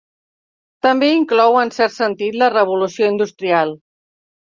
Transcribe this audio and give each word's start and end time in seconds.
També 0.85 1.09
inclou, 1.17 1.59
en 1.65 1.71
cert 1.77 1.97
sentit, 1.99 2.41
la 2.45 2.51
Revolució 2.57 3.15
Industrial. 3.15 3.81